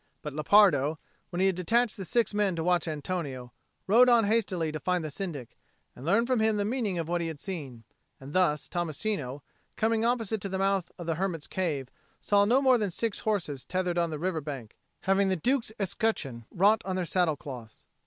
But 0.23 0.33
Lepardo, 0.33 0.97
when 1.29 1.41
he 1.41 1.45
had 1.45 1.55
detached 1.55 1.95
the 1.95 2.05
six 2.05 2.33
men 2.33 2.55
to 2.55 2.63
watch 2.63 2.87
Antonio, 2.87 3.53
rode 3.85 4.09
on 4.09 4.23
hastily 4.23 4.71
to 4.71 4.79
find 4.79 5.05
the 5.05 5.11
Syndic, 5.11 5.55
and 5.95 6.03
learn 6.07 6.25
from 6.25 6.39
him 6.39 6.57
the 6.57 6.65
meaning 6.65 6.97
of 6.97 7.07
what 7.07 7.21
he 7.21 7.27
had 7.27 7.39
seen; 7.39 7.83
and 8.19 8.33
thus 8.33 8.67
Tommasino, 8.67 9.43
coming 9.75 10.03
opposite 10.03 10.41
to 10.41 10.49
the 10.49 10.57
mouth 10.57 10.91
of 10.97 11.05
the 11.05 11.13
hermit's 11.21 11.45
cave, 11.45 11.89
saw 12.19 12.45
no 12.45 12.63
more 12.63 12.79
than 12.79 12.89
six 12.89 13.19
horses 13.19 13.63
tethered 13.63 13.99
on 13.99 14.09
the 14.09 14.17
river 14.17 14.41
bank, 14.41 14.75
having 15.01 15.29
the 15.29 15.35
Duke's 15.35 15.71
escutcheon 15.79 16.45
wrought 16.49 16.81
on 16.83 16.95
their 16.95 17.05
saddle 17.05 17.35
cloths. 17.35 17.85